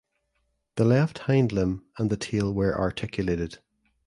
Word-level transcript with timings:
The 0.77 0.83
left 0.83 1.19
hindlimb 1.27 1.83
and 1.99 2.09
the 2.09 2.17
tail 2.17 2.51
were 2.51 2.75
articulated. 2.75 3.59